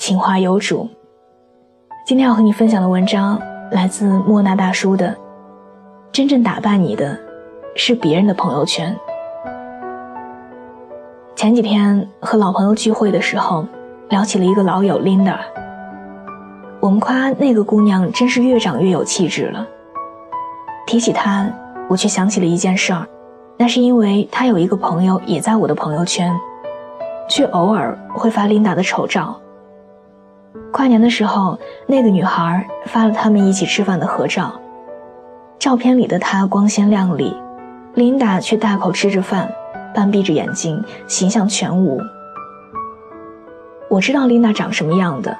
[0.00, 0.88] 情话有主。
[2.06, 3.38] 今天要和你分享的文章
[3.70, 5.14] 来自莫那大叔的。
[6.10, 7.20] 真正打败你的，
[7.76, 8.96] 是别人的朋友圈。
[11.36, 13.66] 前几天和老朋友聚会的时候，
[14.08, 15.36] 聊起了一个老友 Linda。
[16.80, 19.66] 我们夸那个姑娘真是越长越有气质了。
[20.86, 21.46] 提起她，
[21.90, 23.06] 我却想起了一件事儿。
[23.58, 26.34] 那是因为他有一个朋友也在我的朋友圈，
[27.28, 29.38] 却偶尔会发 Linda 的丑照。
[30.72, 34.52] 跨年的时候，那个女孩发了他们一起吃饭的合照，
[35.58, 37.34] 照片里的她光鲜亮丽，
[37.94, 39.50] 琳达却大口吃着饭，
[39.94, 42.00] 半闭着眼睛，形象全无。
[43.88, 45.36] 我知道琳达长什么样的，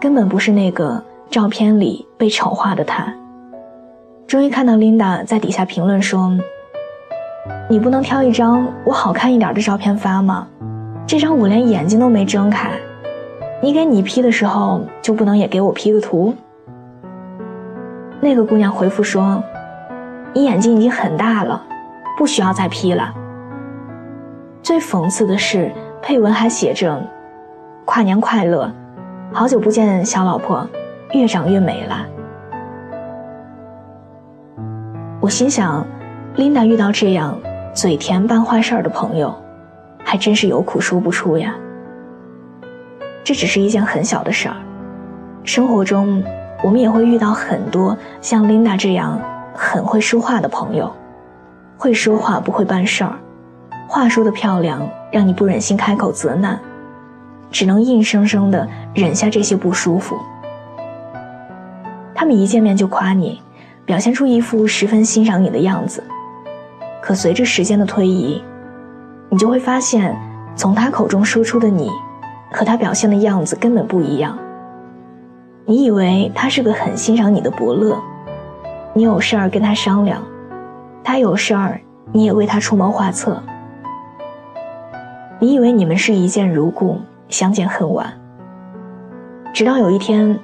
[0.00, 3.12] 根本不是那个照片里被丑化的她。
[4.26, 6.36] 终于看到琳达在底下评论说。
[7.68, 10.46] 你不能挑一张我好看一点的照片发吗？
[11.04, 12.70] 这张我连眼睛都没睁开，
[13.62, 16.34] 你给你 P 的时候就不能也给我 P 个图？
[18.20, 19.42] 那个姑娘回复说
[20.34, 21.62] ：“你眼睛已经很大了，
[22.18, 23.14] 不需要再 P 了。”
[24.62, 25.70] 最讽刺的是，
[26.02, 27.02] 配文还写着
[27.86, 28.70] ：“跨年快乐，
[29.32, 30.68] 好久不见，小老婆，
[31.12, 32.06] 越长越美了。”
[35.20, 35.84] 我心想。
[36.36, 37.34] 琳达遇到这样
[37.72, 39.34] 嘴甜办坏事儿的朋友，
[40.04, 41.54] 还真是有苦说不出呀。
[43.26, 44.54] 这只是一件很小的事儿，
[45.42, 46.22] 生活中
[46.62, 49.20] 我们也会遇到很多像琳达这样
[49.52, 50.94] 很会说话的朋友，
[51.76, 53.18] 会说话不会办事儿，
[53.88, 56.56] 话说的漂亮让你不忍心开口责难，
[57.50, 60.16] 只能硬生生的忍下这些不舒服。
[62.14, 63.42] 他们一见面就夸你，
[63.84, 66.00] 表现出一副十分欣赏你的样子。
[67.02, 68.40] 可随着时间的推移，
[69.28, 70.16] 你就会发现，
[70.54, 71.90] 从他口中说出的你，
[72.56, 74.38] 和他表现的样子根本不一样。
[75.66, 78.00] 你以为他是个很欣赏你的伯乐，
[78.94, 80.22] 你有事儿跟他商量，
[81.04, 81.78] 他有事儿
[82.12, 83.42] 你也为他出谋划策。
[85.38, 88.10] 你以为你们是一见如故，相见恨晚。
[89.52, 90.38] 直到有一天，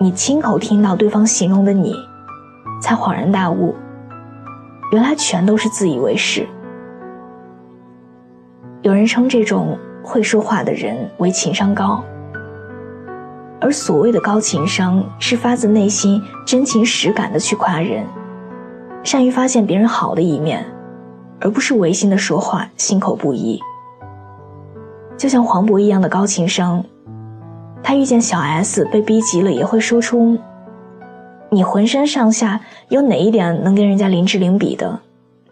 [0.00, 1.94] 你亲口听到对方形容的你，
[2.80, 3.74] 才恍然大悟。
[4.90, 6.46] 原来全都是自以为是。
[8.80, 12.00] 有人称这种会说话的人为情商高，
[13.60, 18.06] 而所谓的高情商是发自内心、真情实感的去夸人，
[19.02, 20.64] 善于发现别人好的一面，
[21.40, 23.60] 而不是违心的说话、心口不一。
[25.16, 26.84] 就像黄渤一样的高情商，
[27.82, 30.38] 他遇见小 S 被逼急了，也会说出。
[31.50, 35.00] 你浑身上下有哪一点能跟人家林志玲比的？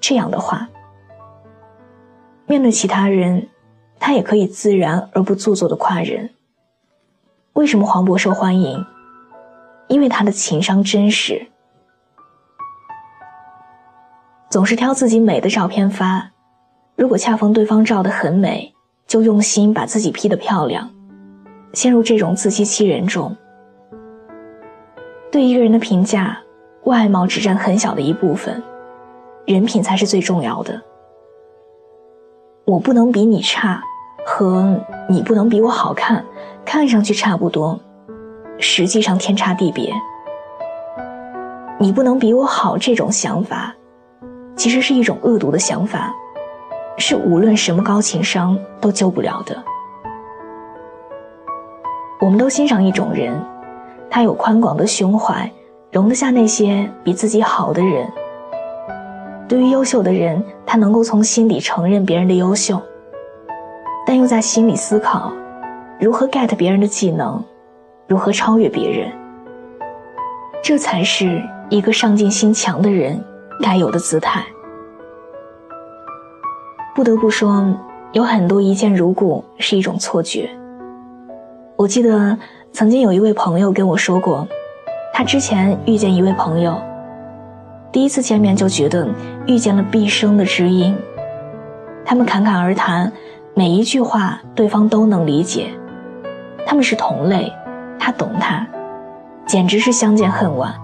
[0.00, 0.68] 这样的话，
[2.46, 3.48] 面对其他人，
[4.06, 6.28] 他也可以自然而不做作的夸人。
[7.54, 8.84] 为什么黄渤受欢迎？
[9.88, 11.46] 因为他的情商真实，
[14.50, 16.32] 总是挑自己美的照片发。
[16.96, 18.74] 如果恰逢对方照得很美，
[19.06, 20.90] 就用心把自己 P 得漂亮，
[21.72, 23.34] 陷入这种自欺欺人中。
[25.32, 26.38] 对一个人的评价，
[26.82, 28.62] 外貌只占很小的一部分，
[29.46, 30.78] 人品才是最重要的。
[32.66, 33.82] 我不能比你差，
[34.24, 34.74] 和
[35.08, 36.24] 你不能比我好看，
[36.64, 37.78] 看上去差不多，
[38.58, 39.92] 实际上天差地别。
[41.78, 43.74] 你不能比我好这种想法，
[44.56, 46.12] 其实是一种恶毒的想法，
[46.96, 49.62] 是无论什么高情商都救不了的。
[52.20, 53.38] 我们都欣赏一种人。
[54.08, 55.50] 他有宽广的胸怀，
[55.90, 58.08] 容得下那些比自己好的人。
[59.48, 62.80] 对于优秀的人，他能够从心底承认别人的优秀，
[64.06, 65.32] 但又在心里思考
[66.00, 67.42] 如何 get 别人的技能，
[68.06, 69.10] 如何超越别人。
[70.62, 73.22] 这才是一个上进心强的人
[73.62, 74.44] 该有的姿态。
[76.94, 77.66] 不得不说，
[78.12, 80.48] 有很多一见如故是一种错觉。
[81.76, 82.38] 我记得。
[82.74, 84.44] 曾经有一位朋友跟我说过，
[85.12, 86.76] 他之前遇见一位朋友，
[87.92, 89.08] 第一次见面就觉得
[89.46, 90.92] 遇见了毕生的知音。
[92.04, 93.12] 他们侃侃而谈，
[93.56, 95.68] 每一句话对方都能理解，
[96.66, 97.52] 他们是同类，
[98.00, 98.66] 他懂他，
[99.46, 100.74] 简直是相见恨晚。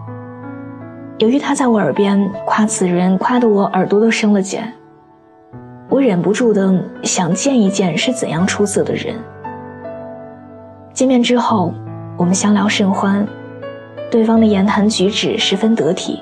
[1.18, 4.72] 由于他在我耳边夸此人，夸得我耳朵都生了茧，
[5.88, 6.72] 我忍不住的
[7.02, 9.16] 想见一见是怎样出色的人。
[10.92, 11.74] 见面之后，
[12.16, 13.26] 我们相聊甚欢，
[14.12, 16.20] 对方的言谈举止十分得体，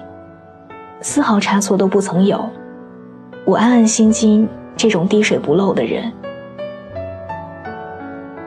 [1.03, 2.43] 丝毫差错都不曾有。
[3.45, 6.11] 我暗暗心惊，这种滴水不漏的人。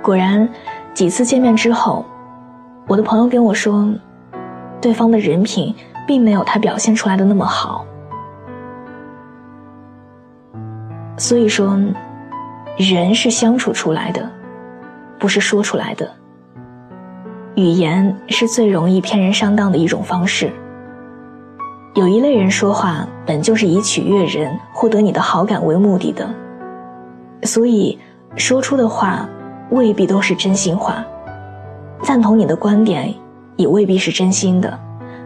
[0.01, 0.47] 果然，
[0.93, 2.05] 几次见面之后，
[2.87, 3.89] 我的朋友跟我说，
[4.81, 5.73] 对方的人品。
[6.07, 7.85] 并没有他表现出来的那么好，
[11.15, 11.79] 所以说，
[12.75, 14.29] 人是相处出来的，
[15.17, 16.11] 不是说出来的。
[17.55, 20.51] 语言是最容易骗人上当的一种方式。
[21.93, 26.27] 有一类人说话本就是以取悦人、获得你的好感为目的的，
[27.43, 27.97] 所以
[28.35, 29.29] 说出的话
[29.71, 31.03] 未必都是真心话，
[32.03, 33.13] 赞同你的观点
[33.55, 34.79] 也未必是真心的。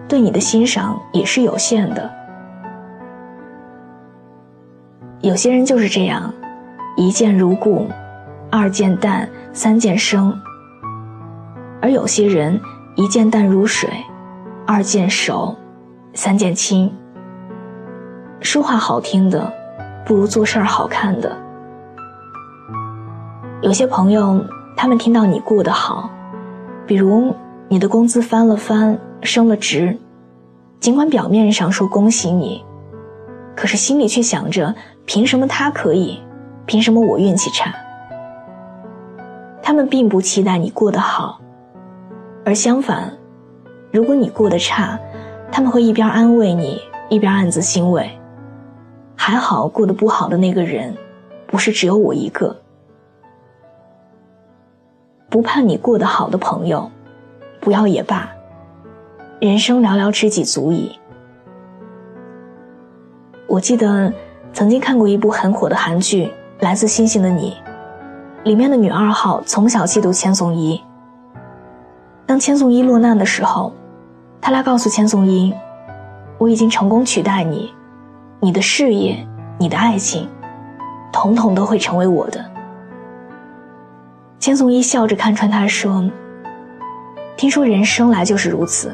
[0.08, 2.10] 对你的欣赏也是有限的。
[5.22, 6.32] 有些人就是这样，
[6.96, 7.88] 一见如故，
[8.52, 10.32] 二见淡，三见生；
[11.82, 12.62] 而有些人
[12.96, 13.90] 一见淡如水，
[14.68, 15.56] 二见熟，
[16.14, 16.94] 三见亲。
[18.42, 19.52] 说话好听的，
[20.06, 21.36] 不如做事儿好看的。
[23.62, 24.44] 有些朋友，
[24.76, 26.10] 他们听到你过得好，
[26.86, 27.34] 比如
[27.68, 28.98] 你的工资翻了番。
[29.24, 29.98] 升了职，
[30.80, 32.64] 尽管表面上说恭喜你，
[33.56, 34.76] 可是心里却想着
[35.06, 36.20] 凭什么他可以，
[36.68, 37.74] 凭什么我运气差？
[39.64, 41.40] 他们并不期待你过得好，
[42.46, 43.12] 而相反，
[43.90, 45.00] 如果你过得差，
[45.52, 46.80] 他们会一边安慰你，
[47.10, 48.08] 一边暗自欣慰。
[49.16, 50.96] 还好过得不好的那个人，
[51.48, 52.56] 不是只有我一个。
[55.36, 56.90] 不盼你过得好的朋友，
[57.60, 58.30] 不要也罢。
[59.42, 60.98] 人生寥寥知己足矣。
[63.46, 64.14] 我记得
[64.54, 66.28] 曾经看过一部很火的韩剧
[66.62, 67.58] 《来自星星的你》，
[68.46, 70.82] 里面的女二号从小嫉妒千颂伊。
[72.26, 73.74] 当千颂伊落难的时候，
[74.40, 75.54] 她来告诉千颂伊
[76.40, 77.74] ：“我已经成功取代你，
[78.40, 79.28] 你的事业、
[79.60, 80.30] 你的爱情，
[81.12, 82.42] 统统都会成为我的。”
[84.40, 86.10] 千颂伊笑着看穿他说
[87.36, 88.94] ：“听说人生来就是如此。”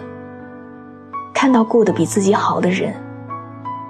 [1.34, 2.94] 看到过得比自己好的人，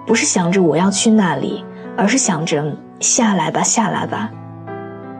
[0.07, 1.65] 不是想着我要去那里，
[1.98, 2.63] 而是想着
[3.00, 4.31] 下来吧，下来吧，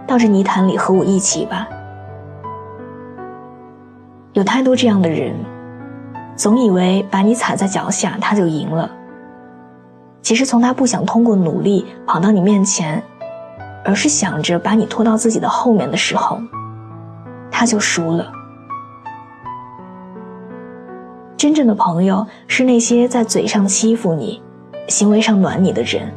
[0.08, 1.68] 到这泥潭里和我一起吧。
[4.34, 5.36] 有太多这样的人，
[6.38, 8.90] 总以为把你踩在脚下他就赢了。
[10.22, 13.04] 其实从他不想通过努力跑到你面前，
[13.84, 16.40] 而是想着把你拖到自己的后面的时候，
[17.50, 18.32] 他就输了。
[21.38, 24.42] 真正的朋友是那些在嘴上欺负你，
[24.88, 26.12] 行为上暖你的人。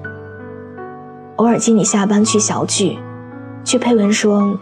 [1.37, 2.99] 偶尔接你下班去小聚，
[3.65, 4.59] 却配文说：“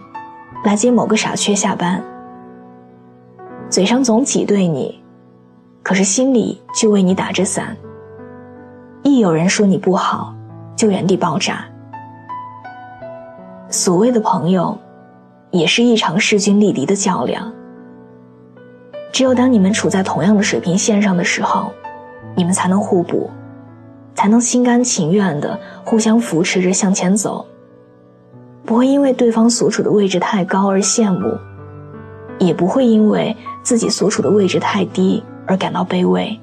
[0.64, 2.02] 来接某个傻缺下班。”
[3.68, 5.02] 嘴上总挤兑你，
[5.82, 7.76] 可是心里却为你打着伞。
[9.02, 10.32] 一有人说你不好，
[10.76, 11.64] 就原地爆炸。
[13.72, 14.78] 所谓的朋友，
[15.50, 17.50] 也是一场势均力敌的较量。
[19.10, 21.72] 只有当你们处在同样的水平线上的时候，
[22.36, 23.30] 你们才能互补，
[24.14, 27.46] 才能心甘情愿的互相扶持着向前走。
[28.66, 31.34] 不会因为对方所处的位置太高而羡慕，
[32.38, 36.38] 也不会因为自己所处的位置太低而感到卑微。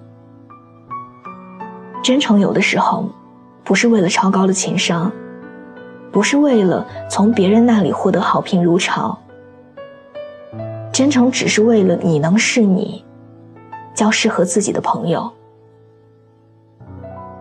[2.01, 3.07] 真诚有的时候，
[3.63, 5.12] 不是为了超高的情商，
[6.12, 9.18] 不是为了从别人那里获得好评如潮。
[10.92, 13.06] 真诚只是为了你能是你，
[13.96, 15.32] 交适合自己的朋友。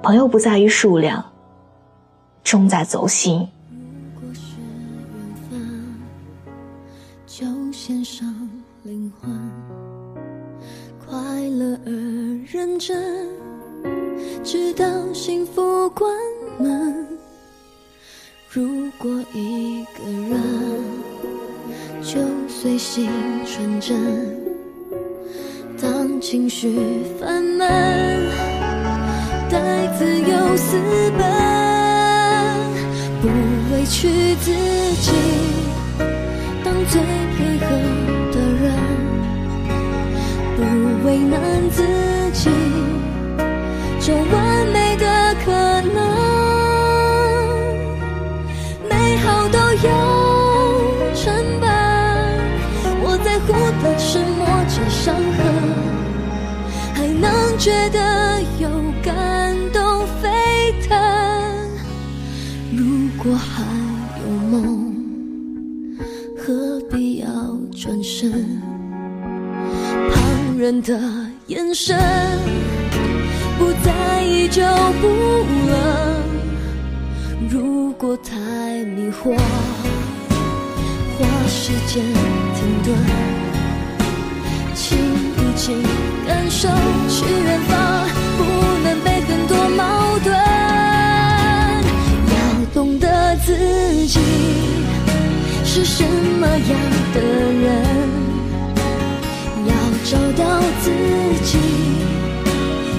[0.00, 1.24] 朋友不在于数量，
[2.44, 3.48] 重在走心。
[4.14, 5.94] 如果缘分，
[7.26, 8.32] 就献上
[8.84, 9.50] 灵魂，
[11.04, 11.16] 快
[11.48, 11.90] 乐而
[12.46, 13.26] 认真，
[14.44, 16.14] 直到幸福关
[16.60, 17.07] 门。
[18.50, 20.40] 如果一个人。
[22.00, 23.10] 就随性
[23.44, 23.98] 纯真，
[25.80, 27.68] 当情绪烦闷，
[29.50, 30.76] 带自由私
[31.18, 31.20] 奔，
[33.20, 33.28] 不
[33.74, 34.50] 委屈自
[35.02, 35.12] 己，
[36.64, 37.02] 当最
[37.36, 37.66] 配合
[38.32, 38.64] 的人，
[40.56, 40.58] 不
[41.06, 41.36] 为难
[41.70, 42.07] 自己，
[57.58, 58.68] 觉得有
[59.02, 60.96] 感动沸腾。
[62.72, 63.64] 如果还
[64.22, 64.94] 有梦，
[66.38, 67.26] 何必要
[67.76, 68.30] 转身？
[70.12, 71.00] 旁人的
[71.48, 71.98] 眼神，
[73.58, 74.62] 不在意就
[75.00, 75.08] 不
[75.68, 76.22] 冷。
[77.50, 79.36] 如果太迷惑，
[81.18, 82.04] 花时间
[82.54, 82.94] 停顿，
[84.80, 85.74] 请一起
[86.24, 86.68] 感受
[87.08, 88.06] 去远方，
[88.38, 88.44] 不
[88.84, 90.32] 能被很多矛盾。
[92.30, 92.36] 要
[92.72, 93.56] 懂得自
[94.06, 94.20] 己
[95.64, 96.78] 是什么样
[97.12, 97.82] 的人，
[99.66, 100.92] 要找到自
[101.44, 101.58] 己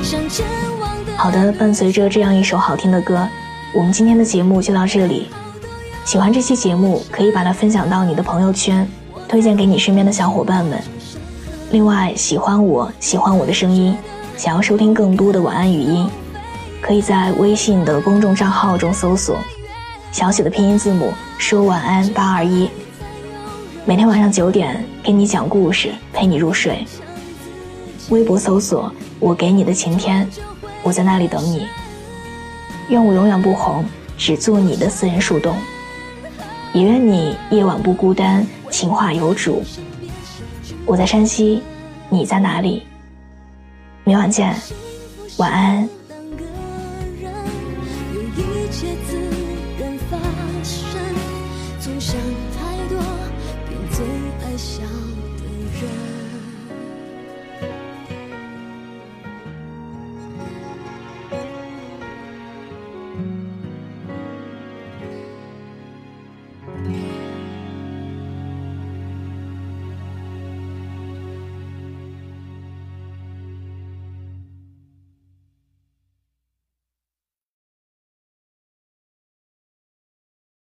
[0.03, 0.45] 想前
[0.81, 1.15] 往的。
[1.17, 3.25] 好的，伴随着这样一首好听的歌。
[3.73, 5.29] 我们今天的节目就到这里。
[6.03, 8.85] 喜欢这期节目，可以把它分享到你的朋友圈，
[9.29, 10.77] 推荐给你身边的小伙伴们。
[11.71, 13.95] 另外，喜欢我喜欢我的声音，
[14.35, 16.09] 想要收听更多的晚安语音，
[16.81, 19.37] 可以在微信的公众账号中搜索
[20.11, 22.67] 小写的拼音字母说晚安八二一。
[23.85, 26.83] 每天晚上九点给你讲故事，陪你入睡。
[28.09, 30.27] 微博搜索我给你的晴天，
[30.81, 31.67] 我在那里等你。
[32.87, 33.85] 愿我永远不红，
[34.17, 35.55] 只做你的私人树洞。
[36.73, 39.63] 也愿你夜晚不孤单，情话有主。
[40.89, 41.61] 我在山西，
[42.09, 42.81] 你在哪里？
[44.05, 44.55] 明晚见，
[45.37, 45.87] 晚安。